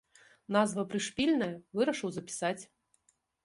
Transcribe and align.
Назва 0.55 0.85
прышпільная, 0.93 1.51
вырашыў 1.81 2.09
запісаць. 2.19 2.59